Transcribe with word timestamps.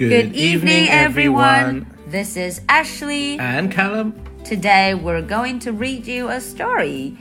Good 0.00 0.34
evening, 0.34 0.88
everyone. 0.88 1.86
This 2.06 2.34
is 2.34 2.62
Ashley. 2.70 3.38
And 3.38 3.70
Callum. 3.70 4.14
Today 4.46 4.94
we're 4.94 5.20
going 5.20 5.58
to 5.58 5.72
read 5.72 6.06
you 6.06 6.30
a 6.30 6.40
story. 6.40 7.18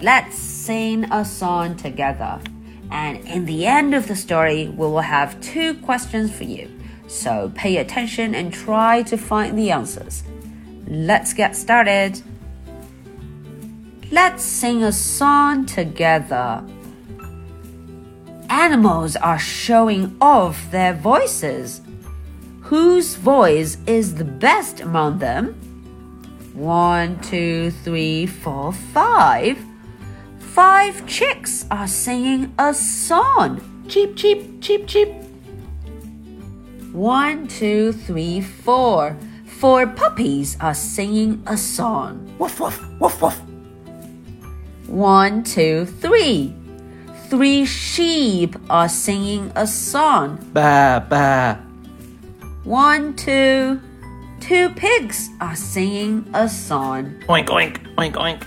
Let's 0.00 0.36
sing 0.36 1.04
a 1.12 1.24
song 1.24 1.76
together. 1.76 2.40
And 2.90 3.24
in 3.28 3.44
the 3.44 3.64
end 3.64 3.94
of 3.94 4.08
the 4.08 4.16
story, 4.16 4.66
we 4.66 4.88
will 4.88 4.98
have 4.98 5.40
two 5.40 5.74
questions 5.74 6.36
for 6.36 6.42
you. 6.42 6.68
So 7.06 7.52
pay 7.54 7.76
attention 7.76 8.34
and 8.34 8.52
try 8.52 9.04
to 9.04 9.16
find 9.16 9.56
the 9.56 9.70
answers. 9.70 10.24
Let's 10.88 11.32
get 11.32 11.54
started. 11.54 12.20
Let's 14.10 14.42
sing 14.42 14.82
a 14.82 14.90
song 14.90 15.64
together. 15.64 16.64
Animals 18.50 19.14
are 19.14 19.38
showing 19.38 20.16
off 20.20 20.72
their 20.72 20.92
voices. 20.92 21.82
Whose 22.66 23.14
voice 23.14 23.78
is 23.86 24.16
the 24.16 24.24
best 24.24 24.80
among 24.80 25.20
them? 25.20 25.54
One, 26.52 27.20
two, 27.20 27.70
three, 27.70 28.26
four, 28.26 28.72
five. 28.72 29.56
Five 30.40 31.06
chicks 31.06 31.64
are 31.70 31.86
singing 31.86 32.52
a 32.58 32.74
song. 32.74 33.60
Cheep, 33.86 34.16
cheep, 34.16 34.60
cheep, 34.60 34.88
cheep. 34.88 35.08
One, 36.90 37.46
two, 37.46 37.92
three, 37.92 38.40
four. 38.40 39.16
Four 39.46 39.86
puppies 39.86 40.56
are 40.60 40.74
singing 40.74 41.44
a 41.46 41.56
song. 41.56 42.34
Woof, 42.36 42.58
woof, 42.58 42.82
woof, 42.98 43.22
woof. 43.22 43.40
One, 44.88 45.44
two, 45.44 45.86
three. 45.86 46.52
Three 47.28 47.64
sheep 47.64 48.56
are 48.68 48.88
singing 48.88 49.52
a 49.54 49.68
song. 49.68 50.38
Ba, 50.52 51.06
ba. 51.08 51.65
One, 52.66 53.14
two. 53.14 53.80
Two 54.40 54.70
pigs 54.70 55.30
are 55.40 55.54
singing 55.54 56.28
a 56.34 56.48
song. 56.48 57.14
Oink, 57.28 57.46
oink, 57.46 57.78
oink, 57.94 58.14
oink. 58.14 58.44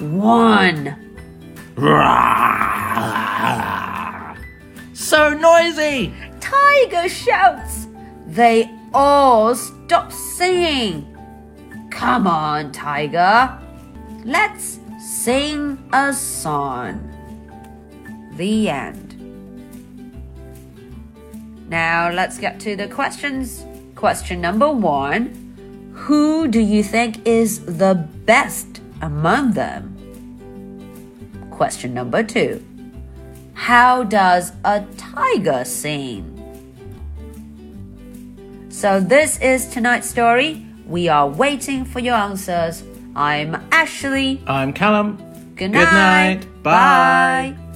One. 0.00 0.96
So 4.94 5.34
noisy. 5.34 6.14
Tiger 6.40 7.08
shouts. 7.08 7.88
They 8.28 8.70
all 8.94 9.54
stop 9.56 10.10
singing. 10.12 11.06
Come 11.90 12.26
on, 12.26 12.72
Tiger. 12.72 13.58
Let's 14.24 14.78
sing 15.00 15.76
a 15.92 16.14
song. 16.14 17.00
The 18.36 18.70
end. 18.70 19.11
Now 21.72 22.10
let's 22.10 22.36
get 22.36 22.60
to 22.60 22.76
the 22.76 22.86
questions. 22.86 23.64
Question 23.94 24.42
number 24.42 24.70
one 24.70 25.32
Who 25.94 26.46
do 26.46 26.60
you 26.60 26.82
think 26.82 27.26
is 27.26 27.64
the 27.64 27.94
best 28.26 28.82
among 29.00 29.52
them? 29.52 29.96
Question 31.50 31.94
number 31.94 32.22
two 32.22 32.62
How 33.54 34.02
does 34.02 34.52
a 34.66 34.84
tiger 34.98 35.64
sing? 35.64 36.28
So, 38.68 39.00
this 39.00 39.40
is 39.40 39.66
tonight's 39.68 40.10
story. 40.10 40.66
We 40.86 41.08
are 41.08 41.26
waiting 41.26 41.86
for 41.86 42.00
your 42.00 42.16
answers. 42.16 42.82
I'm 43.16 43.54
Ashley. 43.72 44.42
I'm 44.46 44.74
Callum. 44.74 45.16
Good 45.56 45.72
Good 45.72 45.88
night. 45.88 46.40
night. 46.44 46.62
Bye. 46.62 47.56
Bye. 47.56 47.71